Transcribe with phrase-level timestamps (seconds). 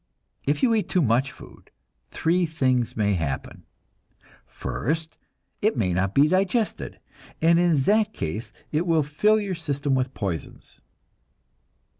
[0.47, 1.69] If you eat too much food,
[2.09, 3.65] three things may happen.
[4.47, 5.15] First,
[5.61, 6.97] it may not be digested,
[7.39, 10.81] and in that case it will fill your system with poisons.